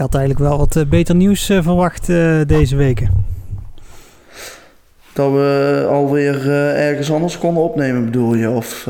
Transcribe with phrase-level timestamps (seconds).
[0.00, 2.06] had eigenlijk wel wat beter nieuws verwacht
[2.46, 3.24] deze weken.
[5.12, 8.50] Dat we alweer ergens anders konden opnemen, bedoel je?
[8.50, 8.88] Of,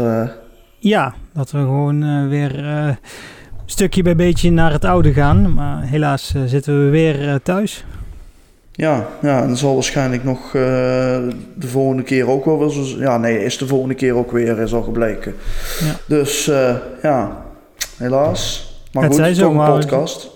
[0.78, 2.64] Ja, dat we gewoon weer
[3.64, 5.54] stukje bij beetje naar het oude gaan.
[5.54, 7.84] Maar helaas zitten we weer thuis.
[8.72, 10.62] Ja, ja, en dat zal waarschijnlijk nog uh,
[11.54, 12.98] de volgende keer ook wel weer zo...
[12.98, 15.34] Ja, nee, is de volgende keer ook weer, is al gebleken.
[15.80, 15.96] Ja.
[16.06, 17.42] Dus uh, ja,
[17.96, 18.72] helaas.
[18.92, 20.30] Maar het goed, toch een podcast.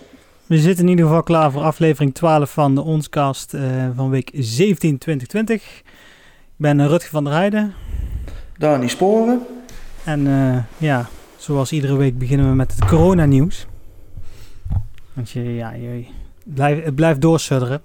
[0.46, 3.62] We zitten in ieder geval klaar voor aflevering 12 van de Onscast uh,
[3.94, 5.78] van week 17 2020.
[5.78, 5.82] Ik
[6.56, 7.74] ben Rutger van der Heijden.
[8.58, 9.40] Dani Sporen.
[10.04, 10.26] En
[10.78, 13.66] ja, zoals iedere week beginnen we met het coronanieuws.
[15.12, 16.04] Want je, ja, je,
[16.44, 17.82] blijf, het blijft doorsudderen.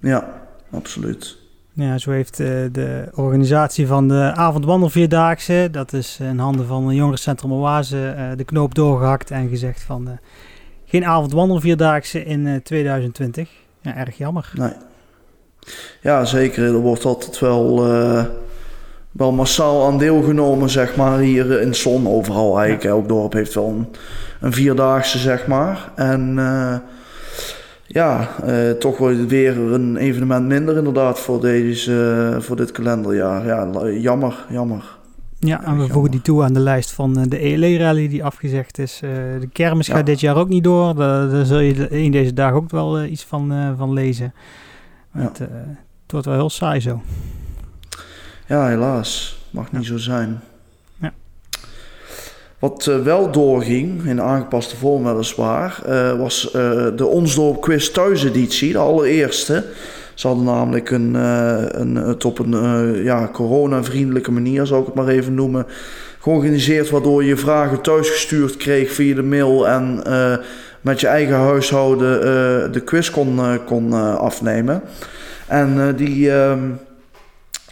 [0.00, 1.36] Ja, absoluut.
[1.72, 6.96] Ja, zo heeft uh, de organisatie van de avondwandelvierdaagse, dat is in handen van het
[6.96, 10.18] jongerencentrum Oase, de knoop doorgehakt en gezegd van
[10.92, 13.48] geen avondwandelvierdaagse in 2020.
[13.80, 14.50] Ja, erg jammer.
[14.54, 14.72] Nee.
[16.00, 16.64] Ja, zeker.
[16.64, 17.86] Er wordt altijd wel,
[19.12, 22.82] wel massaal aan deelgenomen, zeg maar, hier in Zon overal eigenlijk.
[22.82, 22.90] Ja.
[22.90, 23.86] Elk dorp heeft wel een,
[24.40, 25.92] een vierdaagse, zeg maar.
[25.94, 26.38] En
[27.86, 28.98] ja, uh, toch
[29.28, 33.46] weer een evenement minder inderdaad voor, deze, voor dit kalenderjaar.
[33.46, 34.84] Ja, jammer, jammer.
[35.46, 38.78] Ja, en we voegen die toe aan de lijst van eh, de ELE-rally die afgezegd
[38.78, 38.98] is.
[39.40, 40.94] de kermis gaat dit jaar ook niet door.
[40.94, 44.34] Daar, zul je in deze dagen ook wel iets van, van lezen.
[45.14, 45.20] Ja.
[45.20, 45.40] Het,
[46.06, 47.02] wordt wel heel saai zo.
[48.46, 49.40] Ja, helaas.
[49.50, 50.40] Mag niet zo zijn.
[52.62, 56.52] Wat uh, wel doorging, in de aangepaste vorm weliswaar, uh, was uh,
[56.96, 59.64] de Onsdorp Quiz thuiseditie, de allereerste.
[60.14, 61.14] Ze hadden namelijk een,
[61.80, 65.66] een, het op een ja, corona-vriendelijke manier, zou ik het maar even noemen,
[66.20, 66.90] georganiseerd.
[66.90, 70.02] Waardoor je vragen thuisgestuurd kreeg via de mail en
[70.80, 74.82] met je eigen huishouden de quiz kon, kon afnemen.
[75.46, 76.60] En die ehm,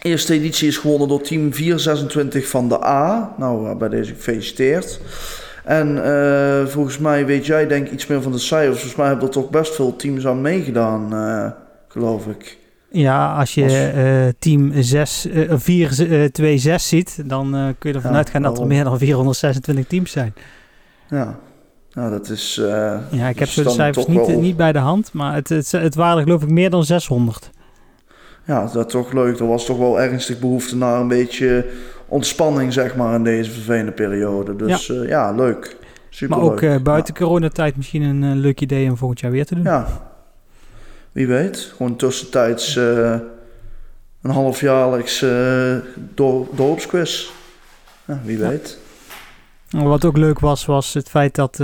[0.01, 3.33] Eerste editie is gewonnen door team 426 van de A.
[3.37, 4.99] Nou, eh, bij deze gefeliciteerd.
[5.63, 5.97] En
[6.67, 8.75] volgens mij weet jij denk iets meer van de cijfers.
[8.75, 11.13] Volgens mij hebben er toch best veel teams aan meegedaan,
[11.91, 12.57] geloof ik.
[12.89, 18.17] Ja, als je uh, team 6, 4, 2, 6 ziet, dan kun je ervan ja,
[18.17, 20.33] uitgaan dat er meer dan 426 teams zijn.
[21.09, 21.39] Ja,
[21.93, 22.55] nou dat is...
[23.11, 24.39] ja, ik heb zo de cijfers niet, wel...
[24.39, 27.51] niet bij de hand, maar het, het, het waren geloof ik meer dan 600
[28.45, 29.39] ja, dat toch leuk.
[29.39, 31.65] Er was toch wel ernstig behoefte naar een beetje
[32.07, 34.55] ontspanning, zeg maar, in deze vervelende periode.
[34.55, 35.77] Dus ja, ja leuk.
[36.09, 37.19] Super maar ook buiten ja.
[37.19, 39.63] coronatijd misschien een leuk idee om volgend jaar weer te doen.
[39.63, 40.10] Ja,
[41.11, 41.73] wie weet.
[41.75, 45.25] Gewoon tussentijds een halfjaarlijks
[46.15, 47.29] door, dorpsquiz.
[48.05, 48.79] Ja, wie weet.
[49.69, 51.59] Wat ook leuk was, was het feit dat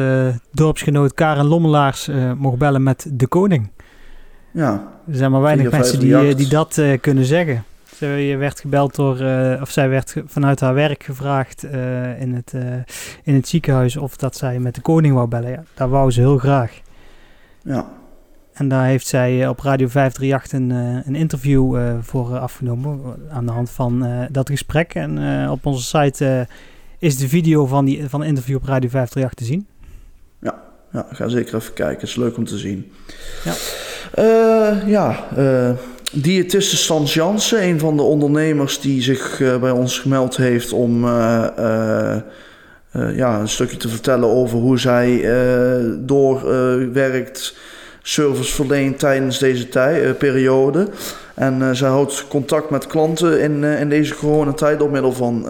[0.51, 3.69] dorpsgenoot Karen Lommelaars mocht bellen met de koning.
[4.57, 4.87] Ja.
[5.07, 7.63] Er zijn maar weinig mensen die, eh, die dat uh, kunnen zeggen.
[7.95, 12.53] Ze werd gebeld door, uh, of zij werd vanuit haar werk gevraagd uh, in, het,
[13.23, 15.49] in het ziekenhuis of dat zij met de koning wou bellen.
[15.49, 16.81] Ja, daar wou ze heel graag.
[17.61, 17.87] Ja.
[18.57, 20.69] En daar heeft zij op Radio 538 een,
[21.07, 24.93] een interview voor afgenomen aan de hand van dat gesprek.
[24.93, 26.47] En op onze site
[26.99, 29.67] is de video van, die, van het interview op Radio 538 te zien.
[30.41, 31.99] Ja, ja ga zeker even kijken.
[31.99, 32.91] Het is leuk om te zien.
[33.43, 33.53] Ja.
[34.15, 35.69] Uh, ja, uh,
[36.11, 41.05] diëtiste Stans Jansen, een van de ondernemers die zich uh, bij ons gemeld heeft om
[43.15, 45.21] ja, een stukje te vertellen over hoe zij
[45.99, 47.57] doorwerkt,
[48.07, 50.87] service verleent tijdens deze tij, periode.
[51.33, 55.45] En zij houdt contact met klanten in, in deze coronatijd door middel van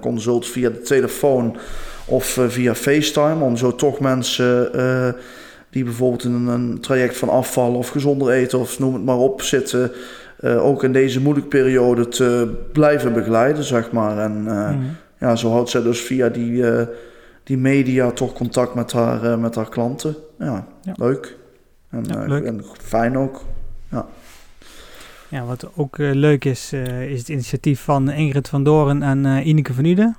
[0.00, 1.56] consult via de telefoon
[2.04, 4.70] of via FaceTime, om zo toch mensen
[5.70, 9.42] die bijvoorbeeld in een traject van afval of gezonder eten of noem het maar op
[9.42, 9.92] zitten,
[10.40, 14.18] uh, ook in deze moeilijke periode te blijven begeleiden, zeg maar.
[14.18, 14.96] En uh, mm.
[15.18, 16.80] ja, zo houdt zij dus via die, uh,
[17.50, 20.16] die media toch contact met haar, met haar klanten.
[20.38, 20.92] Ja, ja.
[20.96, 21.36] leuk.
[21.88, 22.44] En, ja, leuk.
[22.44, 23.44] en fijn ook.
[23.88, 24.06] Ja.
[25.28, 26.72] Ja, wat ook leuk is,
[27.08, 30.16] is het initiatief van Ingrid van Doren en Ineke van Uden.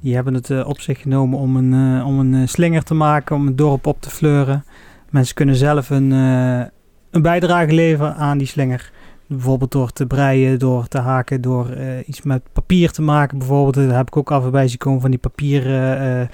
[0.00, 2.94] Die hebben het uh, op zich genomen om een, uh, om een uh, slinger te
[2.94, 4.64] maken, om het dorp op te fleuren.
[5.10, 8.92] Mensen kunnen zelf een, een bijdrage leveren aan die slinger.
[9.28, 11.76] Bijvoorbeeld door te breien, door te haken, door
[12.06, 13.38] iets met papier te maken.
[13.38, 16.30] Bijvoorbeeld, daar heb ik ook af en bij zien komen van die papieren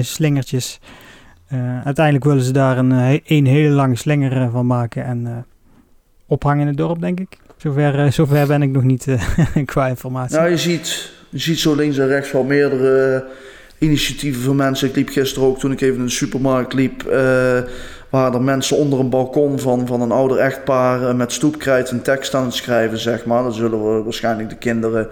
[0.00, 0.80] slingertjes.
[1.84, 5.46] uiteindelijk willen ze daar een, een hele lange slinger van maken en
[6.26, 7.38] ophangen in het dorp, denk ik.
[7.56, 9.06] Zover, zover ben ik nog niet
[9.64, 10.36] qua informatie.
[10.36, 13.24] Nou, je ziet je ziet zo links en rechts wel meerdere
[13.78, 14.88] initiatieven van mensen.
[14.88, 17.04] Ik liep gisteren ook toen ik even in de supermarkt liep.
[17.06, 17.58] Uh,
[18.14, 22.34] waren er mensen onder een balkon van, van een ouder echtpaar met stoepkrijt een tekst
[22.34, 23.42] aan het schrijven, zeg maar.
[23.42, 25.08] Dan zullen we waarschijnlijk de kinderen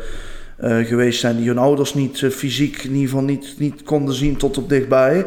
[0.58, 4.58] geweest zijn die hun ouders niet fysiek in ieder geval niet, niet konden zien tot
[4.58, 5.26] op dichtbij.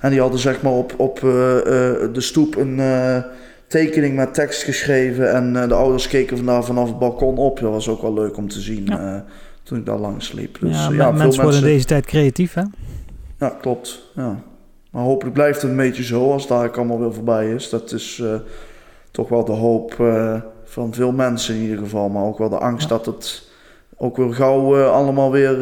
[0.00, 2.80] En die hadden zeg maar op, op de stoep een
[3.66, 5.32] tekening met tekst geschreven.
[5.32, 7.60] En de ouders keken vandaar vanaf het balkon op.
[7.60, 9.24] Dat was ook wel leuk om te zien ja.
[9.62, 10.58] toen ik daar langs liep.
[10.60, 12.62] Dus, ja, ja mensen worden in deze tijd creatief, hè?
[13.38, 14.10] Ja, klopt.
[14.14, 14.42] Ja.
[14.96, 17.68] Maar hopelijk blijft het een beetje zo als daar allemaal weer voorbij is.
[17.68, 18.34] Dat is uh,
[19.10, 19.94] toch wel de hoop
[20.64, 22.08] van veel mensen in ieder geval.
[22.08, 23.48] Maar ook wel de angst dat het
[23.96, 25.58] ook weer gauw allemaal weer,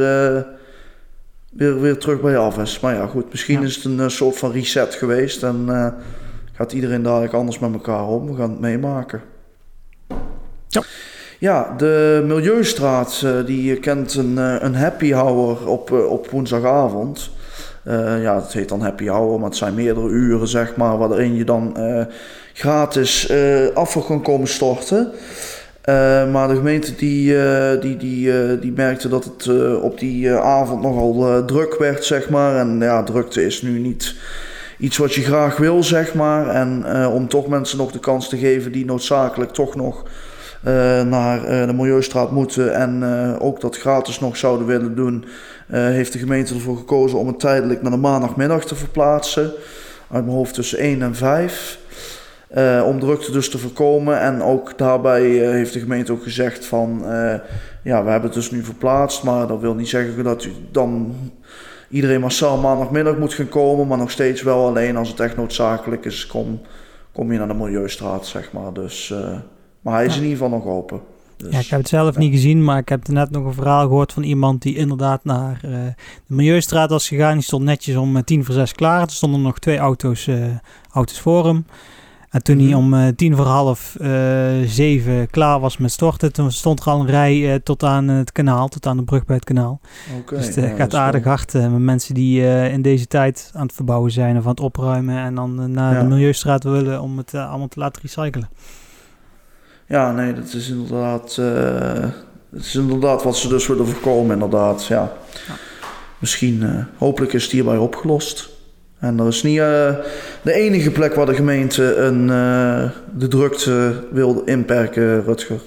[1.50, 2.80] weer, weer terug bij af is.
[2.80, 3.30] Maar ja, goed.
[3.30, 5.42] Misschien is het een soort van reset geweest.
[5.42, 5.68] En
[6.52, 8.26] gaat iedereen dadelijk anders met elkaar om.
[8.26, 9.22] We gaan het meemaken.
[10.68, 10.82] Ja.
[11.38, 17.30] Ja, de Milieustraat die kent een, een happy hour op, op woensdagavond.
[18.20, 21.44] Ja, het heet dan happy hour, maar het zijn meerdere uren, zeg maar, waarin je
[21.44, 21.76] dan
[22.52, 23.32] gratis
[23.74, 25.10] afval kan komen storten.
[26.32, 27.36] maar de gemeente die,
[27.80, 29.48] die, die, die merkte dat het
[29.80, 32.56] op die avond nogal druk werd, zeg maar.
[32.56, 34.14] En ja, drukte is nu niet
[34.78, 36.48] iets wat je graag wil, zeg maar.
[36.48, 41.02] En uh, om toch mensen nog de kans te geven die noodzakelijk toch nog uh,
[41.02, 43.04] naar uh, de Milieustraat moeten en
[43.38, 45.24] ook dat gratis nog zouden willen doen,
[45.66, 49.52] heeft de gemeente ervoor gekozen om het tijdelijk naar de maandagmiddag te verplaatsen.
[50.10, 51.78] Uit mijn hoofd tussen 1 en 5.
[52.84, 54.20] om drukte dus te voorkomen.
[54.20, 57.02] En ook daarbij heeft de gemeente ook gezegd van...
[57.82, 61.14] ja, we hebben het dus nu verplaatst, maar dat wil niet zeggen dat u dan
[61.88, 66.04] iedereen massaal maandagmiddag moet gaan komen, maar nog steeds wel alleen als het echt noodzakelijk
[66.04, 66.60] is, kom,
[67.12, 68.72] kom je naar de Milieustraat, zeg maar.
[68.72, 69.14] Dus,
[69.80, 71.00] maar hij is in ieder geval nog open.
[71.36, 73.86] Dus, ja, ik heb het zelf niet gezien, maar ik heb net nog een verhaal
[73.86, 75.94] gehoord van iemand die inderdaad naar uh, de
[76.34, 77.34] Milieustraat was gegaan.
[77.34, 79.00] Die stond netjes om eh, tien voor zes klaar.
[79.00, 80.44] Er stonden nog twee auto's, uh,
[80.92, 81.66] auto's voor hem.
[82.30, 82.76] En toen hij mhm.
[82.76, 83.96] om uh, tien voor half
[84.64, 88.68] zeven klaar was met storten, toen stond er al een rij tot aan het kanaal,
[88.68, 89.80] tot aan de brug bij het kanaal.
[90.20, 94.10] Okay, dus het gaat aardig hard met mensen die in deze tijd aan het verbouwen
[94.10, 96.00] zijn of aan het opruimen en dan naar ja.
[96.00, 98.48] de Milieustraat willen om het allemaal te laten recyclen.
[99.86, 101.34] Ja, nee, dat is inderdaad,
[102.50, 104.86] dat is inderdaad wat ze dus willen voorkomen, inderdaad.
[104.86, 105.12] Ja.
[105.48, 105.54] ja.
[106.18, 108.52] Misschien, hopelijk is het hierbij opgelost.
[109.04, 109.94] En dat is niet uh,
[110.42, 115.60] de enige plek waar de gemeente een, uh, de drukte wil inperken, Rutger.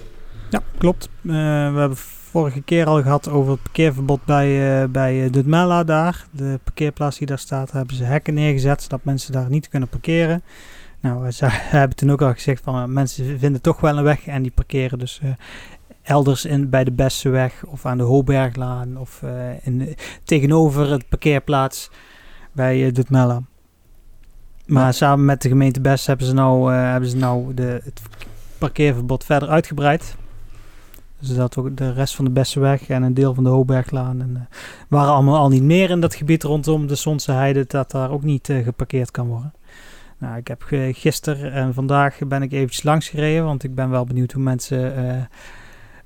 [0.50, 1.10] Ja, klopt.
[1.22, 1.34] Uh,
[1.74, 1.98] we hebben
[2.32, 6.26] vorige keer al gehad over het parkeerverbod bij, bij de Mella daar.
[6.32, 10.42] De parkeerplaats die daar staat, hebben ze hekken neergezet zodat mensen daar niet kunnen parkeren.
[11.00, 11.46] Nou, ze
[11.78, 15.00] hebben toen ook al gezegd van mensen vinden toch wel een weg en die parkeren
[15.00, 15.22] dus
[16.02, 19.24] elders in, bij de Besseweg of aan de Hoberglaan of
[19.62, 21.90] in, tegenover het parkeerplaats
[22.52, 23.42] bij Dutmella.
[24.68, 28.02] Maar samen met de gemeente Best hebben ze nou, uh, hebben ze nou de, het
[28.58, 30.16] parkeerverbod verder uitgebreid.
[31.20, 34.22] Dus dat ook de rest van de Besseweg en een deel van de Hoogberglaan.
[34.22, 34.58] En, uh,
[34.88, 37.66] waren allemaal al niet meer in dat gebied rondom de Sonse Heide.
[37.68, 39.54] Dat daar ook niet uh, geparkeerd kan worden.
[40.18, 43.44] Nou, ik heb gisteren en vandaag ben ik eventjes langs gereden.
[43.44, 45.30] Want ik ben wel benieuwd hoe mensen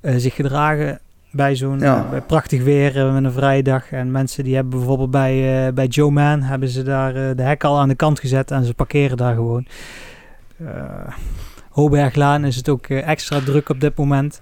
[0.02, 1.00] zich gedragen
[1.32, 2.10] bij zo'n ja.
[2.10, 3.92] bij prachtig weer uh, met een vrije dag.
[3.92, 7.64] En mensen die hebben bijvoorbeeld bij, uh, bij Joe Man hebben ze daar de hek
[7.64, 9.66] al aan de kant gezet en ze parkeren daar gewoon.
[11.70, 14.42] Hoberglaan is het ook extra druk op dit moment.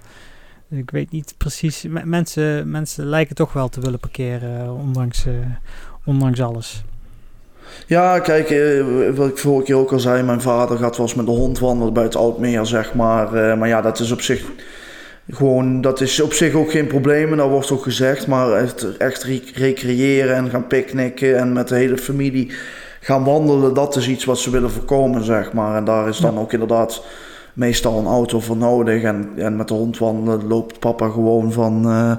[0.70, 1.84] Ik weet niet precies.
[1.84, 5.26] M mensen, mensen lijken toch wel te willen parkeren, ondanks,
[6.06, 6.84] ondanks alles.
[7.86, 8.48] Ja, kijk,
[9.16, 11.60] wat ik vorige keer ook al zei, mijn vader gaat wel eens met de hond
[11.60, 13.58] wandelen bij het Oudmeer, zeg maar.
[13.58, 14.44] maar ja, dat is op zich
[15.30, 18.28] gewoon, dat is op zich ook geen probleem en dat wordt ook gezegd.
[18.28, 19.24] Maar echt, echt
[19.54, 22.52] recreëren en gaan picknicken en met de hele familie
[23.00, 25.76] gaan wandelen, dat is iets wat ze willen voorkomen, zeg maar.
[25.76, 27.04] En daar is dan ook inderdaad
[27.54, 29.04] meestal een auto voor nodig.
[29.04, 32.12] En, en met de hond wandelen loopt papa gewoon van, uh,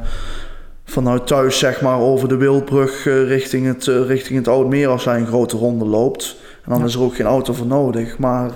[0.90, 5.04] vanuit thuis, zeg maar, over de Wildbrug uh, richting, het, uh, richting het Oudmeer als
[5.04, 6.36] hij een grote ronde loopt.
[6.64, 8.18] En dan is er ook geen auto voor nodig.
[8.18, 8.50] Maar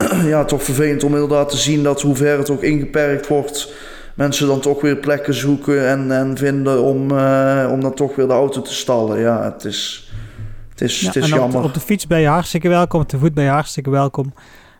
[0.32, 3.72] ja, toch vervelend om inderdaad te zien dat hoe ver het ook ingeperkt wordt,
[4.14, 8.26] mensen dan toch weer plekken zoeken en, en vinden om, uh, om dan toch weer
[8.26, 9.20] de auto te stallen.
[9.20, 10.12] Ja, het is,
[10.70, 11.58] het is, het is jammer.
[11.58, 14.32] Op, op, de fiets ben je hartstikke welkom, op de voet ben je hartstikke welkom.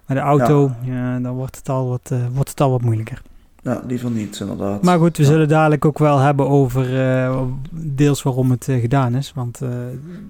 [0.06, 1.18] Maar de auto, ja.
[1.18, 3.22] dan wordt het, al wat, uh, wordt het al wat moeilijker.
[3.62, 4.82] Ja, liever niet, inderdaad.
[4.82, 9.14] Maar goed, we zullen dadelijk ook wel hebben over uh, deels waarom het uh, gedaan
[9.14, 9.32] is.
[9.34, 9.68] Want uh,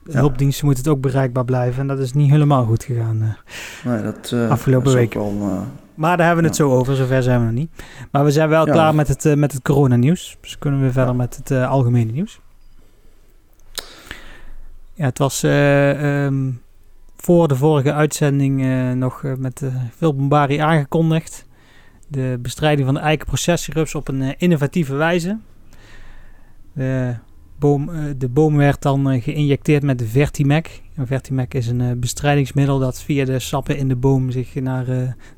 [0.05, 0.19] ja.
[0.19, 1.81] hulpdiensten moeten het ook bereikbaar blijven.
[1.81, 3.37] En dat is niet helemaal goed gegaan
[3.85, 5.17] nee, dat, afgelopen week.
[5.95, 7.71] maar daar hebben we het zo over, zover zijn we nog niet.
[8.11, 10.37] Maar we zijn wel klaar met het, met het coronanieuws.
[10.41, 12.41] Dus kunnen we verder met het algemene nieuws.
[15.01, 16.51] Ja, het was eh, ehm,
[17.17, 19.63] voor de vorige uitzending eh, nog eh, met
[19.97, 21.47] veel bombarie aangekondigd.
[22.11, 25.38] De bestrijding van de eikenprocessierups op een innovatieve wijze.
[26.73, 27.14] De
[27.59, 30.67] boom, de boom werd dan geïnjecteerd met de Vertimac.
[30.97, 34.87] Een Vertimac is een bestrijdingsmiddel dat via de sappen in de boom zich naar,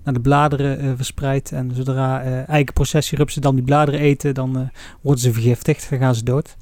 [0.05, 1.53] naar de bladeren verspreidt.
[1.53, 6.57] En zodra eikenprocessierupsen dan die bladeren eten, dan worden ze vergiftigd, dan gaan ze dood.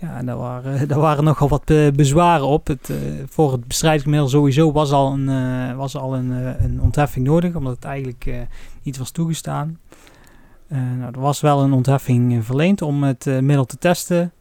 [0.00, 2.66] Ja, daar waren, daar waren nogal wat eh, bezwaren op.
[2.66, 2.92] Het,
[3.28, 6.30] voor het bestrijdingsmiddel sowieso was al een, was al een,
[6.64, 8.26] een ontheffing nodig, omdat het eigenlijk
[8.88, 9.78] niet was toegestaan.
[10.68, 14.32] nou, er was wel een ontheffing verleend om het middel te testen.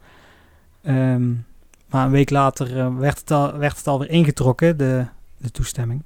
[0.83, 1.45] Um,
[1.89, 5.05] maar een week later werd, het al, werd het alweer ingetrokken, de,
[5.37, 6.03] de toestemming.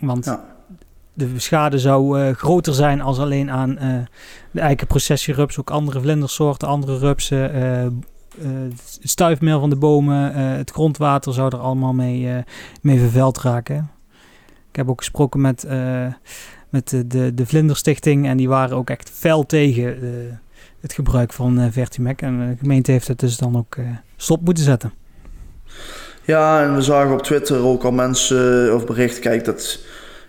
[0.00, 0.44] Want ja.
[1.12, 3.74] de schade zou groter zijn als alleen aan
[4.50, 5.58] de eikenprocessierups.
[5.58, 7.54] Ook andere vlindersoorten, andere rupsen,
[8.38, 12.38] het eh, stuifmeel van de bomen, eh, het grondwater zou er allemaal mee, uh,
[12.82, 13.90] mee vervuild raken.
[14.70, 15.66] Ik heb ook gesproken met,
[16.70, 19.96] met de, de, de Vlinderstichting en die waren ook echt fel tegen
[20.80, 22.20] het gebruik van Vertimac.
[22.20, 23.76] En de gemeente heeft het dus dan ook
[24.16, 24.92] stop moeten zetten.
[26.24, 29.78] Ja, en we zagen op Twitter ook al mensen of berichten, kijk, dat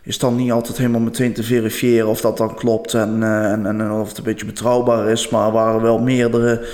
[0.03, 3.91] is dan niet altijd helemaal meteen te verifiëren of dat dan klopt en, en, en
[3.91, 5.29] of het een beetje betrouwbaar is.
[5.29, 6.67] Maar er waren wel meerdere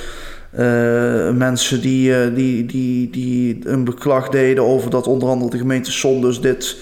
[0.60, 5.58] uh, mensen die, uh, die, die, die een beklag deden over dat onder andere de
[5.58, 6.78] gemeente Son dus dit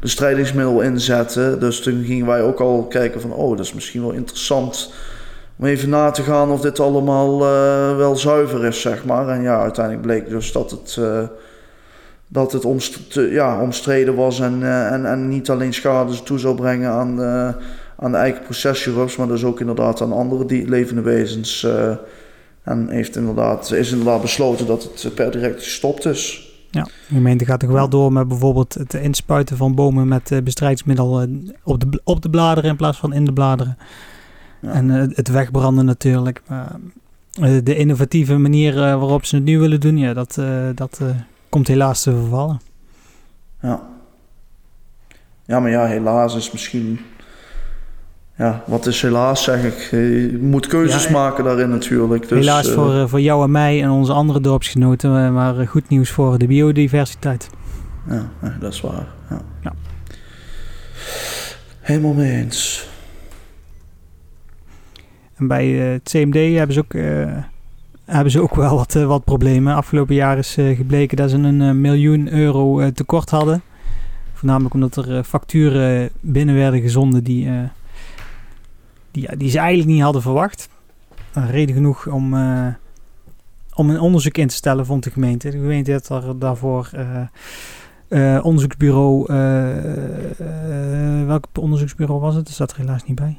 [0.00, 1.56] bestrijdingsmiddel inzette.
[1.58, 4.92] Dus toen gingen wij ook al kijken van, oh, dat is misschien wel interessant
[5.58, 9.28] om even na te gaan of dit allemaal uh, wel zuiver is, zeg maar.
[9.28, 11.00] En ja, uiteindelijk bleek dus dat het,
[12.28, 12.64] dat het
[13.12, 17.20] ja, omstreden was en, en, en niet alleen schade toe zou brengen aan
[17.96, 21.66] aan de eigen processuurs, maar dus ook inderdaad aan andere levende wezens...
[22.70, 26.48] En heeft inderdaad, is inderdaad besloten dat het per direct gestopt is.
[26.70, 30.42] Ja, de gemeente gaat toch wel door met bijvoorbeeld het inspuiten van bomen met eh,
[30.42, 31.28] bestrijdingsmiddel eh,
[31.64, 33.78] op de, op de bladeren in plaats van in de bladeren.
[34.60, 34.72] Ja.
[34.72, 36.42] En eh, het wegbranden natuurlijk.
[36.48, 36.78] Maar
[37.62, 40.38] de innovatieve manier waarop ze het nu willen doen, ja, dat,
[40.74, 41.00] dat
[41.48, 42.60] komt helaas te vervallen.
[43.62, 43.82] Ja.
[45.44, 47.00] Ja, maar ja, helaas is misschien
[48.40, 49.88] ja, wat is helaas, zeg ik.
[49.90, 52.28] Je moet keuzes maken daarin natuurlijk.
[52.28, 56.10] Dus, helaas uh, voor, voor jou en mij en onze andere dorpsgenoten, maar goed nieuws
[56.10, 57.50] voor de biodiversiteit.
[58.08, 58.30] Ja,
[58.60, 59.06] dat is waar.
[59.30, 59.40] Ja.
[59.62, 59.72] ja.
[61.80, 62.88] Helemaal mee eens.
[65.36, 67.36] En bij het CMD hebben ze ook, uh,
[68.04, 69.74] hebben ze ook wel wat, uh, wat problemen.
[69.74, 73.62] Afgelopen jaar is gebleken dat ze een miljoen euro tekort hadden.
[74.32, 77.48] Voornamelijk omdat er facturen binnen werden gezonden die
[79.10, 80.68] die, die ze eigenlijk niet hadden verwacht.
[81.32, 82.66] Reden genoeg om, uh,
[83.74, 85.50] om een onderzoek in te stellen, vond de gemeente.
[85.50, 86.90] De gemeente had er daarvoor
[88.08, 89.26] uh, onderzoeksbureau.
[91.26, 92.44] welk onderzoeksbureau was het?
[92.44, 93.38] Dat staat er helaas niet bij.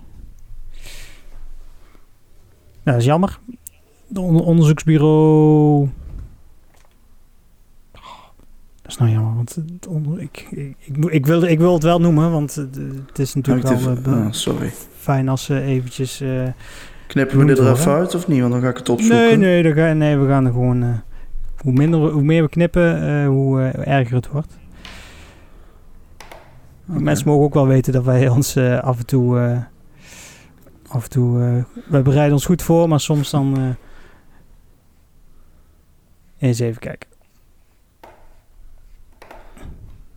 [2.83, 3.39] Ja, dat is jammer.
[4.07, 5.89] De onderzoeksbureau.
[8.91, 9.57] Is nou jammer, want
[10.17, 12.55] ik, ik, ik, ik, wil, ik wil het wel noemen, want
[13.05, 13.97] het is natuurlijk wel...
[14.07, 16.21] Uh, sorry fijn als ze eventjes...
[16.21, 16.47] Uh,
[17.07, 18.39] Knippen we dit er even uit of niet?
[18.39, 19.17] Want dan ga ik het opzoeken.
[19.17, 20.83] Nee, nee, dan ga, nee we gaan er gewoon...
[20.83, 20.89] Uh,
[21.57, 24.57] hoe, minder, hoe meer we knippen, hoe erger het wordt.
[26.89, 27.01] Okay.
[27.01, 29.39] Mensen mogen ook wel weten dat wij ons af en toe...
[30.87, 31.65] af en toe...
[31.87, 33.75] wij bereiden ons goed voor, maar soms dan...
[36.37, 37.10] eens even kijken.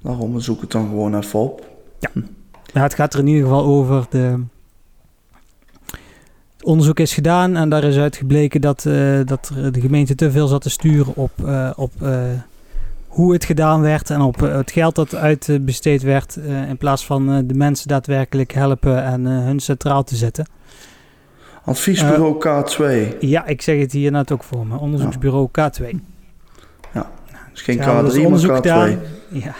[0.04, 0.34] Waarom?
[0.34, 1.66] We zoeken het dan gewoon even op.
[1.99, 2.11] Ja.
[2.73, 2.82] ja.
[2.82, 4.40] Het gaat er in ieder geval over de
[6.61, 10.62] onderzoek is gedaan en daar is uitgebleken dat, uh, dat de gemeente te veel zat
[10.62, 12.23] te sturen op, uh, op uh,
[13.06, 16.37] hoe het gedaan werd en op het geld dat uitbesteed werd
[16.68, 20.46] in plaats van de mensen daadwerkelijk helpen en hun centraal te zetten.
[21.64, 23.18] Adviesbureau K2.
[23.20, 24.78] Ja, ik zeg het hier net ook voor me.
[24.78, 25.84] Onderzoeksbureau K2.
[26.92, 27.11] Ja,
[27.54, 28.62] is geen K3, dus onderzoek maar K2.
[28.62, 28.99] Gedaan.
[29.28, 29.54] Ja.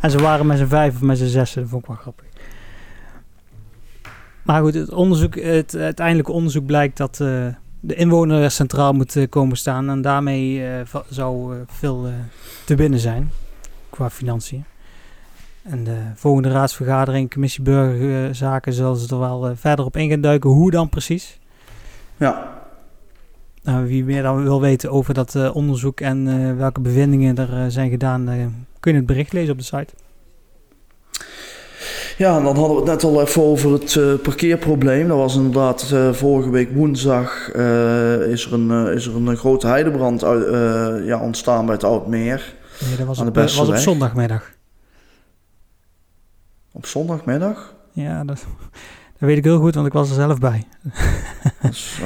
[0.00, 2.26] En ze waren met z'n vijf of met z'n zes, dat vond ik wel grappig.
[4.42, 7.46] Maar goed, het, onderzoek, het uiteindelijke onderzoek blijkt dat uh,
[7.80, 9.88] de inwoner centraal moet uh, komen staan.
[9.88, 12.08] En daarmee uh, zou veel
[12.64, 13.30] te binnen zijn
[13.90, 14.64] qua financiën.
[15.62, 20.50] En de volgende raadsvergadering, commissie burgerzaken, zullen ze er wel verder op in gaan duiken.
[20.50, 21.38] Hoe dan precies?
[22.16, 22.60] Ja.
[23.62, 28.28] Nou, wie meer dan wil weten over dat onderzoek en welke bevindingen er zijn gedaan,
[28.82, 29.94] kun je het bericht lezen op de site.
[32.16, 35.08] Ja, en dan hadden we het net al even over het uh, parkeerprobleem.
[35.08, 39.66] Dat was inderdaad uh, vorige week woensdag uh, is er een, is er een grote
[39.66, 40.46] heidebrand uit,
[41.04, 42.54] ja, ontstaan bij het Oudmeer.
[42.86, 44.50] Nee, dat was, op, was op zondagmiddag.
[46.72, 47.74] Op zondagmiddag?
[47.92, 48.46] Ja, dat,
[49.22, 50.64] dat weet ik heel goed, want ik was er zelf bij.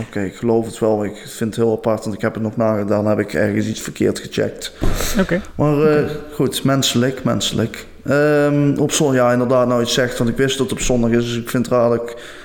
[0.07, 1.05] Oké, ik geloof het wel.
[1.05, 3.07] Ik vind het heel apart, want ik heb het nog nagedaan.
[3.07, 4.73] heb ik ergens iets verkeerd gecheckt.
[5.21, 5.41] Oké.
[5.55, 7.87] Maar goed, menselijk, menselijk.
[8.11, 11.11] Um, op zondag, ja, inderdaad, nou iets zegt, want ik wist dat het op zondag
[11.11, 12.01] is, dus ik vind het raar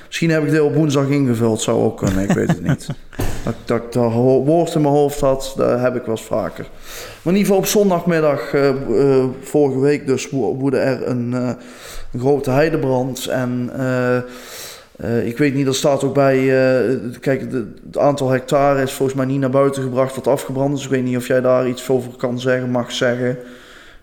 [0.06, 2.86] Misschien heb ik dit op woensdag ingevuld, zou ook kunnen, ik weet het niet.
[3.44, 6.66] dat, dat ik dat woord in mijn hoofd had, dat heb ik wel eens vaker.
[7.22, 12.20] Maar in ieder geval op zondagmiddag, uh, uh, vorige week dus, woedde er een, een
[12.20, 13.26] grote heidebrand.
[13.26, 13.70] En
[15.24, 16.36] ik weet niet, er staat ook bij,
[17.20, 17.40] kijk,
[17.86, 20.84] het aantal hectare is volgens mij niet naar buiten gebracht wat afgebrand is.
[20.84, 23.38] Ik weet niet of jij daar iets over kan zeggen, mag zeggen.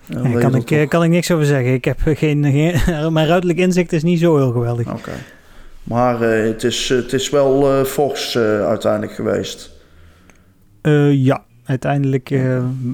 [0.06, 1.72] Ja, kan, ik, eh, kan ik niks over zeggen.
[1.72, 2.78] Ik heb geen, geen
[3.12, 4.92] mijn ruidelijk inzicht is niet zo heel geweldig.
[4.92, 5.12] Oké.
[5.82, 9.70] Maar uh, het, is, het is wel uh, fors uh, uiteindelijk geweest.
[11.12, 12.34] ja, uiteindelijk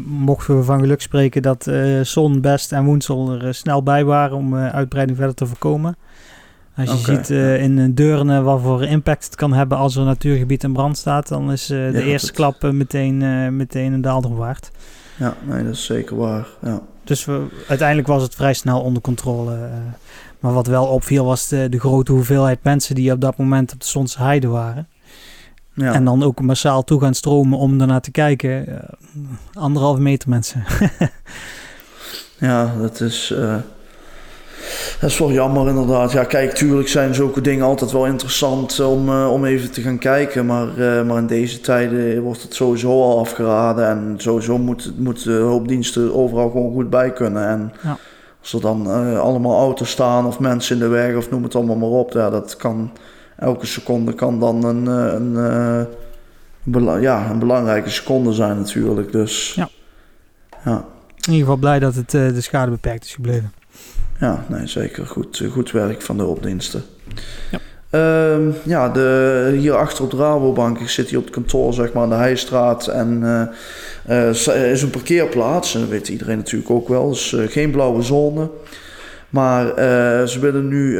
[0.06, 1.70] mochten we van geluk spreken dat
[2.02, 5.96] Zon, Best en Woensel er snel bij waren om uitbreiding verder te voorkomen.
[6.76, 7.30] Als je ziet
[7.61, 11.28] in Deurne wat voor impact het kan hebben als er een natuurgebied in brand staat,
[11.28, 14.71] dan is de eerste klap meteen, meteen een daalder waard.
[15.16, 16.47] Ja, nee, dat is zeker waar.
[16.62, 16.80] Ja.
[17.04, 19.68] Dus we, uiteindelijk was het vrij snel onder controle.
[20.40, 23.80] Maar wat wel opviel was de, de, grote hoeveelheid mensen die op dat moment op
[23.80, 24.88] de Zonse Heide waren.
[25.75, 25.92] Ja.
[25.92, 28.83] En dan ook massaal toe gaan stromen om daarnaar te kijken.
[29.52, 30.64] Anderhalve meter mensen.
[32.38, 33.30] ja, dat is...
[33.30, 33.56] Uh
[35.00, 36.12] dat is wel jammer inderdaad.
[36.12, 39.99] Ja, kijk, tuurlijk zijn zulke dingen altijd wel interessant om, uh, om even te gaan
[39.99, 40.46] kijken.
[40.46, 43.88] Maar, uh, maar in deze tijden wordt het sowieso al afgeraden.
[43.88, 47.49] En sowieso moet, moet de hulpdiensten overal gewoon goed bij kunnen.
[47.49, 47.96] En ja.
[48.40, 51.54] als er dan uh, allemaal auto's staan of mensen in de weg of noem het
[51.54, 52.12] allemaal maar op.
[52.12, 52.90] Ja, dat kan,
[53.37, 55.35] elke seconde kan dan een, een,
[56.64, 59.12] een, ja, een belangrijke seconde zijn natuurlijk.
[59.12, 59.68] Dus ja.
[60.64, 60.85] ja.
[61.16, 63.52] In ieder geval blij dat het, de schade beperkt is gebleven.
[64.20, 65.07] Ja, nee, zeker.
[65.07, 66.83] Goed, goed werk van de hulpdiensten.
[67.50, 67.59] Ja.
[67.90, 71.92] Uh, ja, de, hier achter op de Rabobank, ik zit hier op het kantoor, zeg
[71.92, 72.87] maar, aan de Heijstraat.
[72.87, 73.20] En
[74.09, 77.09] uh, uh, is een parkeerplaats, en dat weet iedereen natuurlijk ook wel.
[77.09, 78.50] Dus uh, geen blauwe zone.
[79.29, 79.66] Maar
[80.29, 80.98] ze willen nu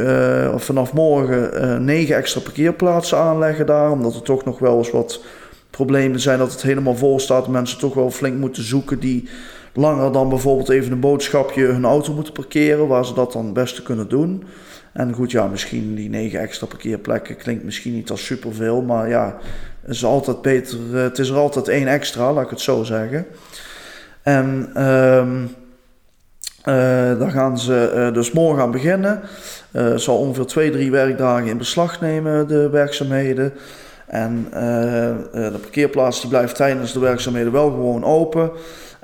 [0.55, 3.91] vanaf morgen negen extra parkeerplaatsen aanleggen daar.
[3.91, 5.21] Omdat er toch nog wel eens wat
[5.69, 7.45] problemen zijn dat het helemaal vol staat.
[7.45, 9.29] En mensen toch wel flink moeten zoeken die
[9.77, 13.53] langer dan bijvoorbeeld even een boodschapje hun auto moeten parkeren, waar ze dat dan het
[13.53, 14.43] beste kunnen doen.
[14.93, 19.37] En goed, ja, misschien die negen extra parkeerplekken klinkt misschien niet als superveel, maar ja,
[19.87, 20.77] is altijd beter.
[20.93, 23.25] Eh, het is er altijd één extra, laat ik het zo zeggen.
[24.21, 26.73] En um, uh,
[27.19, 29.21] daar gaan ze uh, dus morgen aan beginnen.
[29.71, 33.53] Het zal ongeveer twee, drie werkdagen in beslag nemen, de werkzaamheden.
[34.07, 34.47] En
[35.31, 38.51] de parkeerplaats die blijft tijdens de werkzaamheden wel gewoon open.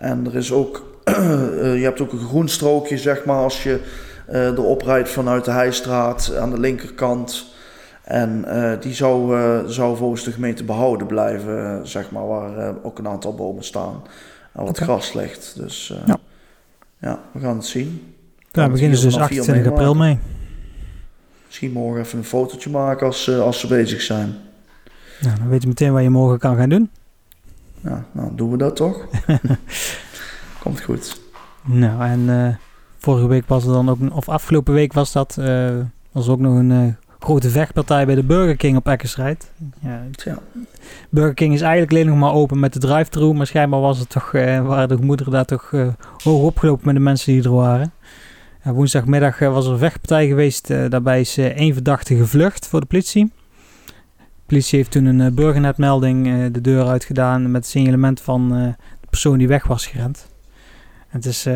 [0.04, 1.16] En er is ook, eh,
[1.78, 3.80] je hebt ook een groen strookje, zeg maar, als je
[4.30, 7.52] uh, erop rijdt vanuit de Heijstraat aan de linkerkant.
[8.04, 8.46] En
[8.80, 9.38] die zou,
[9.72, 14.04] zou volgens de gemeente behouden blijven, zeg maar, waar ook een aantal bomen staan
[14.52, 15.54] en wat gras ligt.
[15.58, 16.18] Dus ja.
[17.00, 17.20] ja.
[17.32, 18.16] we gaan het zien.
[18.52, 20.20] Daar beginnen ze dus 28 april mee.
[21.46, 24.36] Misschien morgen even een fotootje maken als, als ze bezig zijn.
[25.22, 26.90] Nou, dan weet je meteen wat je morgen kan gaan doen.
[27.84, 29.06] Ja, nou doen we dat toch?
[30.64, 31.22] Komt goed.
[31.64, 32.56] Nou, en uh,
[32.98, 35.72] vorige week was er dan ook, of afgelopen week was dat, uh,
[36.12, 39.52] was ook nog een uh, grote vechtpartij bij de Burger King op Eckersrijd.
[39.80, 40.38] Ja, ja.
[41.10, 44.10] Burger King is eigenlijk alleen nog maar open met de drive-thru, maar schijnbaar was het
[44.10, 45.72] toch, waren de gemoederen daar toch
[46.24, 47.94] hoog opgelopen met de mensen die er waren.
[48.64, 53.32] woensdagmiddag was er een vechtpartij geweest, daarbij is één verdachte gevlucht voor de politie.
[54.44, 58.58] De politie heeft toen een uh, burgernetmelding uh, de deur uitgedaan met het signalement van
[58.58, 58.66] uh,
[59.02, 60.28] de persoon die weg was gerend.
[61.08, 61.48] het is,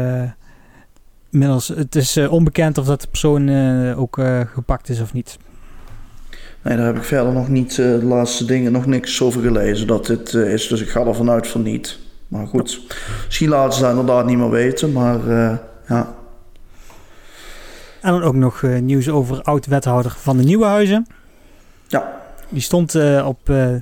[1.31, 3.49] inmiddels, het is onbekend of dat de persoon
[3.93, 4.19] ook
[4.53, 5.37] gepakt is of niet.
[6.61, 10.05] Nee, daar heb ik verder nog niet de laatste dingen nog niks over gelezen dat
[10.05, 10.67] dit is.
[10.67, 11.99] Dus ik ga ervan uit van niet.
[12.27, 12.81] Maar goed,
[13.25, 14.91] misschien laten ze dat inderdaad niet meer weten.
[14.91, 15.27] Maar
[15.87, 16.15] ja.
[18.01, 21.07] En dan ook nog nieuws over oud-wethouder van de Nieuwe Huizen.
[21.87, 22.25] Ja.
[22.49, 23.73] Die stond uh, op, uh,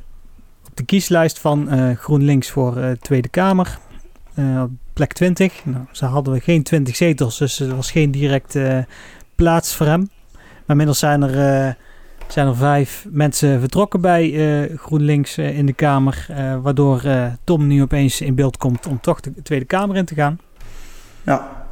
[0.66, 3.78] op de kieslijst van uh, GroenLinks voor Tweede Kamer.
[4.38, 5.66] op plek 20.
[5.66, 8.88] Nou, ze hadden geen 20 zetels, dus er was geen directe
[9.36, 10.10] plaats voor hem.
[10.34, 11.76] Maar inmiddels zijn er,
[12.28, 16.28] zijn er vijf mensen vertrokken bij GroenLinks in de Kamer.
[16.62, 17.04] waardoor
[17.44, 20.40] Tom nu opeens in beeld komt om toch de Tweede Kamer in te gaan.
[21.24, 21.66] Ja.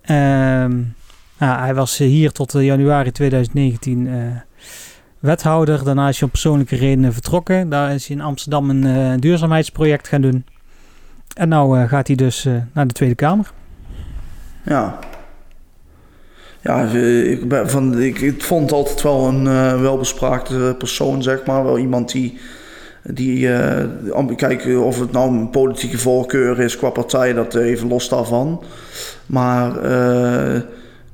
[0.00, 0.82] Ehm,
[1.38, 4.08] Ja, hij was hier tot januari 2019
[5.24, 5.84] wethouder.
[5.84, 7.68] Daarna is hij om persoonlijke redenen vertrokken.
[7.68, 10.44] Daar is hij in Amsterdam een duurzaamheidsproject gaan doen.
[11.34, 13.52] En nou gaat hij dus naar de Tweede Kamer.
[14.64, 14.98] Ja,
[16.60, 19.44] ja, ik, ben van, ik, ik vond altijd wel een
[19.80, 21.64] welbespraakte persoon, zeg maar.
[21.64, 22.38] Wel iemand die,
[23.02, 23.48] die
[24.36, 28.62] kijk, of het nou een politieke voorkeur is qua partij, dat even los daarvan.
[29.26, 29.72] Maar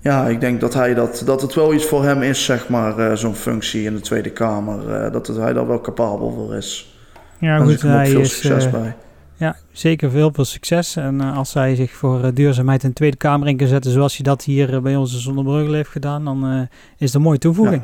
[0.00, 3.18] ja, ik denk dat, hij dat, dat het wel iets voor hem is, zeg maar,
[3.18, 5.12] zo'n functie in de Tweede Kamer.
[5.12, 6.94] dat het, hij daar wel capabel voor is.
[7.38, 8.94] Ja, goed, hij veel is, succes bij.
[9.40, 10.96] Ja, zeker veel, veel succes.
[10.96, 13.90] En uh, als hij zich voor uh, duurzaamheid in de Tweede Kamer in kan zetten,
[13.90, 17.38] zoals hij dat hier uh, bij onze Zonnebreugel heeft gedaan, dan is het een mooie
[17.38, 17.82] toevoeging.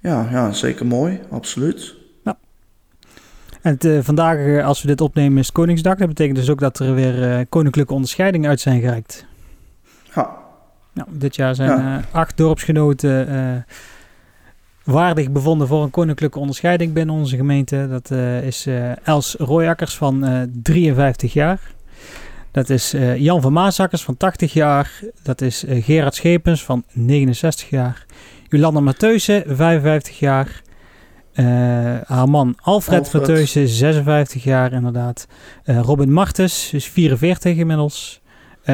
[0.00, 1.94] Ja, ja, ja zeker mooi, absoluut.
[2.24, 2.38] Ja.
[3.62, 5.96] En vandaag, als we dit opnemen, is Koningsdag.
[5.96, 9.26] Dat betekent dus ook dat er weer koninklijke onderscheidingen uit zijn gereikt.
[10.98, 13.64] Nou, dit jaar zijn acht dorpsgenoten
[14.90, 17.86] waardig bevonden voor een koninklijke onderscheiding binnen onze gemeente.
[17.90, 21.60] Dat uh, is uh, Els Royakkers van uh, eh, 53 jaar.
[22.50, 25.00] Dat is Jan van Maasakkers van 80 jaar.
[25.22, 28.06] Dat is Gerard Schepens van 69 jaar.
[28.48, 30.62] Jolanda Mateusen, 55 jaar.
[32.06, 33.48] haar man Alfred, Alfred.
[33.48, 35.26] 56 jaar inderdaad.
[35.64, 38.20] Robin Martens, is 44 inmiddels.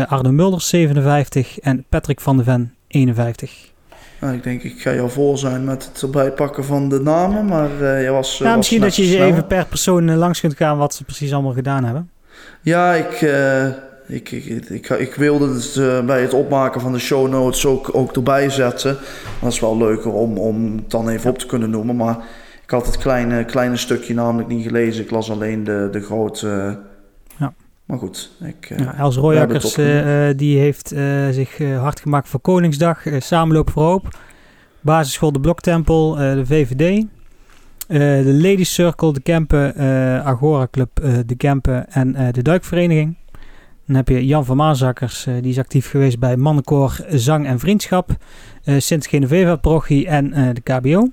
[0.03, 1.59] Arno Mulders, 57.
[1.59, 3.73] En Patrick van de Ven, 51.
[4.21, 7.45] Nou, ik denk, ik ga jou voor zijn met het erbij pakken van de namen,
[7.45, 8.39] maar uh, je was.
[8.39, 11.53] Ja, misschien dat je even per persoon eh, langs kunt gaan wat ze precies allemaal
[11.53, 12.11] gedaan hebben.
[12.63, 13.67] Ja, ik, uh,
[14.07, 17.91] ik, ik, ik, ik, wilde het uh, bij het opmaken van de show notes ook,
[17.93, 18.97] ook erbij zetten.
[19.41, 22.17] Dat is wel leuker om, om het dan even op te kunnen noemen, maar
[22.63, 25.05] ik had het kleine, kleine stukje namelijk niet gelezen.
[25.05, 26.79] Ik las alleen de, de grote.
[27.85, 28.31] Maar goed.
[28.45, 33.03] Ik, ja, Els Royakkers uh, die heeft uh, zich hard gemaakt voor Koningsdag.
[33.19, 34.19] Samenloop voor Hoop.
[34.81, 37.07] Basisschool De Bloktempel, de VVD.
[37.89, 39.75] de Ladies Circle, de Kempen,
[40.25, 40.91] Agora Club,
[41.27, 43.17] de Kempen en de Duikvereniging.
[43.87, 48.11] Dan heb je Jan van Maasakkers, die is actief geweest bij Mannenkoor Zang en Vriendschap.
[48.65, 51.09] Sint Genoveva Parochie en de KBO.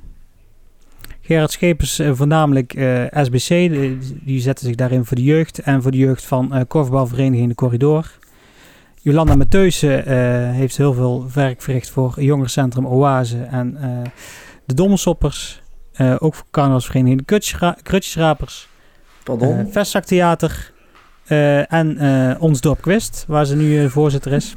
[1.32, 5.60] Gerard Schepers uh, voornamelijk uh, eh, SBC, die, die zetten zich daarin voor de jeugd
[5.60, 8.12] en voor de jeugd van uh, korfbalvereniging De Corridor.
[9.02, 10.12] Jolanda Mateusen
[10.54, 13.78] heeft heel veel werk verricht voor jongerencentrum Oase en
[14.66, 15.62] de Dommelsoppers.
[16.18, 18.68] ook voor carnavalsvereniging De Krutjesrapers.
[19.24, 19.68] Pardon?
[19.72, 20.72] Vestzaktheater
[21.68, 21.98] en
[22.40, 22.86] Ons Dorp
[23.28, 24.56] waar ze nu voorzitter is.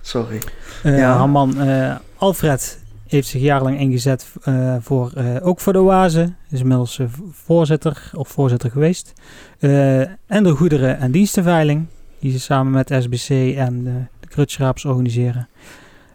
[0.00, 0.42] Sorry.
[0.82, 1.16] Ja.
[1.16, 1.56] Haar man
[2.16, 2.78] Alfred
[3.10, 6.32] heeft zich jarenlang ingezet uh, voor, uh, ook voor de Oase.
[6.50, 9.12] Is inmiddels uh, voorzitter of voorzitter geweest.
[10.26, 11.86] en de Goederen- en Dienstenveiling.
[12.18, 15.48] Die ze samen met SBC en de, Krutschraaps organiseren.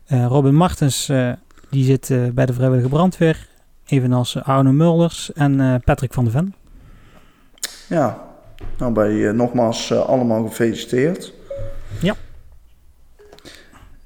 [0.08, 1.12] Robin Martens
[1.70, 3.48] die zit bij de Vrijwillige Brandweer.
[3.86, 6.56] Evenals Arno Mulders en Patrick van de Ven.
[7.90, 8.24] Ja,
[8.78, 11.34] nou bij nogmaals allemaal gefeliciteerd.
[12.02, 12.16] Ja.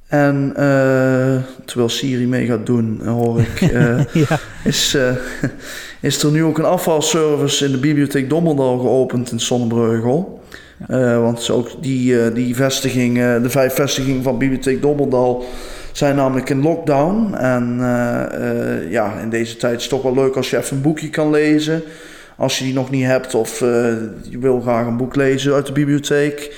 [0.07, 4.39] En uh, terwijl Siri mee gaat doen, hoor ik, uh, ja.
[4.63, 5.11] is, uh,
[6.01, 10.41] is er nu ook een afvalservice in de bibliotheek Dommerdal geopend in Sonnenbreugel.
[10.87, 11.19] Ja.
[11.19, 15.45] want ook die, die vestiging, de vijf vestigingen van bibliotheek Dommerdal
[15.91, 17.33] zijn namelijk in lockdown.
[17.33, 17.77] En
[18.89, 21.29] ja, in deze tijd is het toch wel leuk als je even een boekje kan
[21.29, 21.83] lezen.
[22.35, 25.71] Als je die nog niet hebt of je wil graag een boek lezen uit de
[25.71, 26.51] bibliotheek.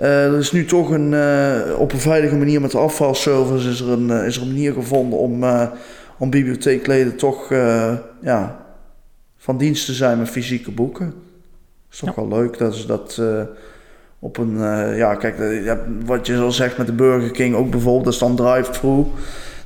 [0.00, 3.80] Uh, er is nu toch een, uh, op een veilige manier met de afvalservice is
[3.80, 5.44] er een, uh, is er een manier gevonden om,
[6.18, 7.48] om bibliotheekleden toch
[8.20, 8.56] ja,
[9.36, 11.06] van dienst te zijn met fysieke boeken.
[11.06, 11.14] Dat
[11.92, 13.22] is toch wel leuk dat ze dat
[14.18, 14.58] op een,
[14.96, 15.36] ja kijk,
[16.04, 19.04] wat je zo zegt met de Burger King ook bijvoorbeeld, dat is dan drive-thru.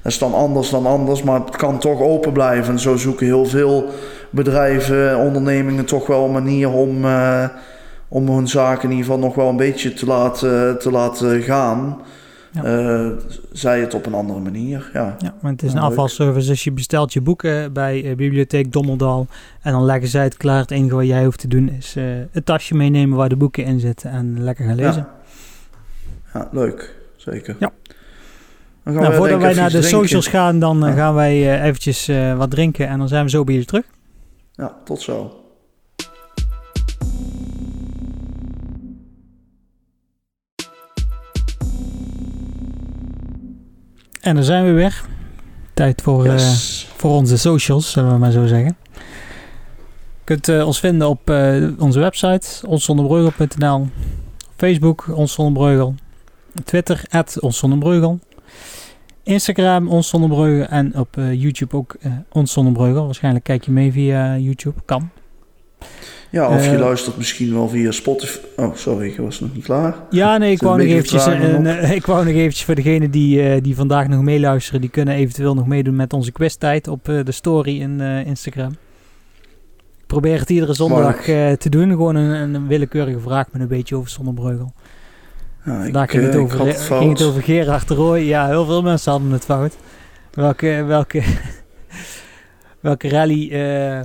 [0.03, 2.73] Dat is dan anders dan anders, maar het kan toch open blijven.
[2.73, 3.88] En zo zoeken heel veel
[4.31, 7.05] bedrijven, ondernemingen toch wel een manier om
[8.12, 12.01] om hun zaken in ieder geval nog wel een beetje te laten, te laten gaan.
[12.51, 12.64] Ja.
[12.64, 13.12] Uh,
[13.53, 14.90] zij het op een andere manier.
[14.92, 16.48] Ja, ja maar het is een afvalservice.
[16.48, 19.27] Dus je bestelt je boeken bij uh, Bibliotheek Dommeldal.
[19.62, 20.61] En dan leggen zij het klaar.
[20.61, 23.64] Het enige wat jij hoeft te doen is uh, het tasje meenemen waar de boeken
[23.64, 24.11] in zitten.
[24.11, 25.07] En lekker gaan lezen.
[26.33, 26.96] Ja, ja leuk.
[27.16, 27.57] Zeker.
[27.59, 27.72] Ja.
[28.85, 32.88] Dan gaan nou, voordat wij naar de socials gaan, dan gaan wij eventjes wat drinken.
[32.88, 33.85] En dan zijn we zo bij jullie terug.
[34.53, 35.41] Ja, tot zo.
[44.22, 45.04] En dan zijn we weer.
[45.74, 46.87] Tijd voor, yes.
[46.88, 48.76] uh, voor onze socials, zullen we maar zo zeggen.
[50.18, 53.88] Je kunt uh, ons vinden op uh, onze website, onszonderbreugel.nl.
[54.56, 55.94] Facebook, Ons.
[56.64, 57.04] Twitter,
[57.40, 57.62] Ons
[59.22, 60.12] Instagram, Ons
[60.68, 61.96] En op YouTube ook
[62.32, 62.54] Ons
[63.04, 64.80] Waarschijnlijk kijk je mee via YouTube.
[64.85, 65.11] Kan.
[66.33, 68.38] Ja, of je luistert misschien wel via Spotify.
[68.57, 69.95] Oh, sorry, ik was nog niet klaar.
[70.11, 71.27] Ja, nee, ik wou, nog eventjes,
[71.99, 75.66] ik wou nog eventjes voor degenen die, die vandaag nog meeluisteren, die kunnen eventueel nog
[75.66, 78.71] meedoen met onze quiztijd op de story in Instagram.
[80.01, 81.23] Ik probeer het iedere zondag
[81.59, 81.90] te doen.
[81.90, 84.73] Gewoon een, een, willekeurige vraag met een beetje over Zonnebreugel.
[85.64, 88.25] Ja, Vandaag ging, het over, het ging het over Gerard de Rooij.
[88.25, 89.77] Ja, heel veel mensen hadden het fout.
[90.33, 91.23] Welke, welke,
[92.81, 94.01] welke rally uh,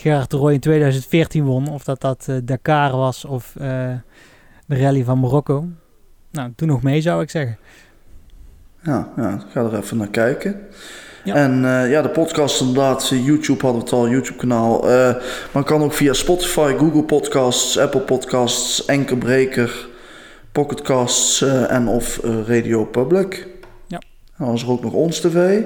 [0.00, 1.68] Gerard de Rooij in 2014 won.
[1.68, 3.64] Of dat dat uh, Dakar was of uh,
[4.66, 5.64] de rally van Marokko.
[6.30, 7.58] Nou, doe nog mee zou ik zeggen.
[8.82, 10.60] Ja, ja ga er even naar kijken.
[11.24, 11.34] Ja.
[11.34, 14.90] En uh, ja, de podcast inderdaad, YouTube hadden we het al, YouTube kanaal.
[14.90, 15.14] Uh,
[15.52, 19.88] maar kan ook via Spotify, Google Podcasts, Apple Podcasts, Enkerbreker,
[20.52, 23.46] Pocketcasts en of Radio Public.
[23.86, 24.02] Ja.
[24.38, 25.62] Dan was er ook nog Ons TV.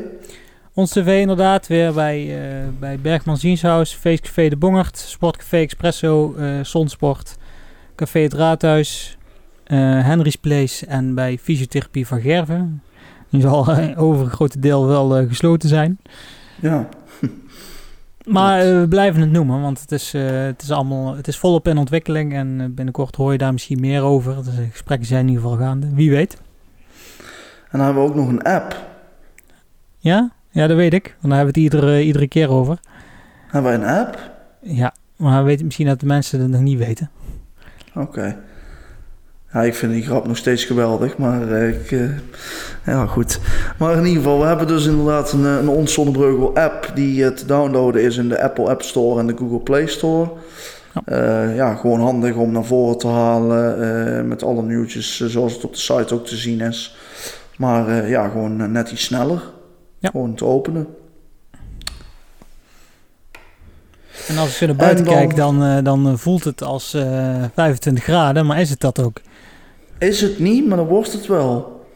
[0.77, 2.39] Ons TV inderdaad, weer bij,
[2.79, 7.37] bij Bergman Zienshuis, Feestcafé De Bongert, Sportcafé Expresso, Zonsport,
[7.97, 9.19] Café Het Raadhuis,
[9.65, 12.83] Henry's Place en bij Fysiotherapie van Gerven.
[13.31, 15.99] Die zal over een groot deel wel gesloten zijn.
[16.61, 16.89] Ja.
[18.25, 21.79] Maar we blijven het noemen, want het is, het is allemaal het is volop in
[21.79, 22.35] ontwikkeling.
[22.35, 24.37] En binnenkort hoor je daar misschien meer over.
[24.37, 25.95] Dus de gesprekken zijn in ieder geval gaande.
[25.95, 26.37] Wie weet.
[27.71, 28.77] En dan hebben we ook nog een app.
[29.99, 30.33] Ja?
[30.55, 31.05] Ja, dat weet ik.
[31.05, 32.79] Want daar hebben we het iedere, iedere keer over.
[33.49, 34.31] Hebben wij een app?
[34.61, 37.11] Ja, maar weet misschien dat de mensen het nog niet weten.
[37.95, 38.37] Oké.
[39.53, 42.11] Ja, ik vind die grap nog steeds geweldig, maar eh, ik, uh,
[42.87, 43.41] ja goed.
[43.79, 48.03] Maar in ieder geval, we hebben dus inderdaad een, eh, een app die te downloaden
[48.03, 50.31] is in de Apple App Store en de Google Play Store.
[51.07, 55.73] Ja, ja gewoon handig om naar voren te halen met alle nieuwtjes zoals het op
[55.73, 56.97] de site ook te zien is.
[57.57, 59.43] Maar ja, gewoon net iets sneller.
[60.05, 60.11] Ja.
[60.11, 60.87] Gewoon te openen.
[64.29, 66.91] En als je naar buiten dan, kijkt, dan, dan voelt het als
[67.55, 69.21] 25 graden, maar is het dat ook?
[69.99, 71.87] Is het niet, maar dan wordt het wel.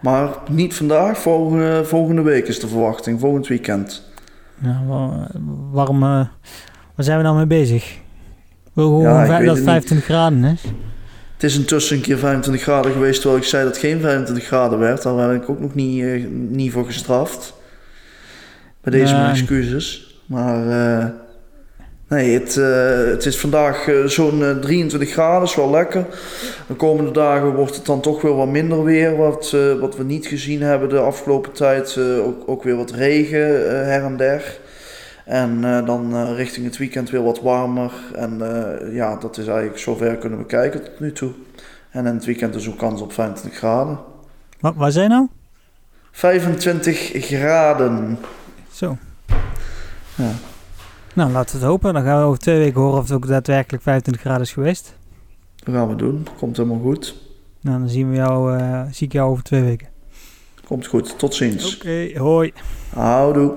[0.00, 4.02] Maar niet vandaag, volgende, volgende week is de verwachting, volgend weekend.
[4.62, 4.82] Ja,
[5.70, 6.08] waarom, uh,
[6.94, 7.98] waar zijn we nou mee bezig?
[8.72, 10.62] Hoe, ja, dat 25 graden is?
[11.38, 14.44] Het is intussen een keer 25 graden geweest, terwijl ik zei dat het geen 25
[14.44, 15.02] graden werd.
[15.02, 17.54] Daar werd ik ook nog niet, uh, niet voor gestraft.
[18.80, 20.16] Bij deze mijn excuses.
[20.26, 20.66] Maar...
[20.66, 21.04] Uh,
[22.08, 26.06] Nee, het, uh, het is vandaag zo'n uh, 23 graden, is wel lekker.
[26.66, 30.26] De komende dagen wordt het dan toch weer wat minder weer, wat, wat we niet
[30.26, 31.98] gezien hebben de afgelopen tijd.
[31.98, 33.38] ook, ook weer wat regen
[33.86, 34.58] her en der.
[35.28, 37.92] En dan richting het weekend weer wat warmer.
[38.14, 38.38] En
[38.92, 41.32] ja, dat is eigenlijk zover kunnen we kijken tot nu toe.
[41.90, 43.98] En in het weekend is ook kans op 25 graden.
[44.60, 45.28] Wat, waar zijn nou?
[46.10, 48.18] 25 graden.
[48.70, 48.96] Zo.
[50.14, 50.30] Ja.
[51.14, 51.94] Nou, laten we het hopen.
[51.94, 54.94] Dan gaan we over twee weken horen of het ook daadwerkelijk 25 graden is geweest.
[55.56, 56.26] Dat gaan we doen.
[56.38, 57.14] Komt helemaal goed.
[57.60, 58.60] Nou, dan zien we jou,
[58.92, 59.88] zie ik jou over twee weken.
[60.64, 61.18] Komt goed.
[61.18, 61.76] Tot ziens.
[61.76, 62.52] Oké, hoi.
[62.94, 63.52] Houdoe.